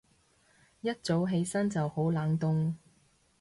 [0.81, 2.73] 一早起身就好冷凍